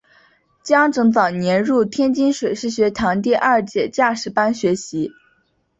[0.63, 5.11] 蒋拯早年入天津水师学堂第二届驾驶班学习。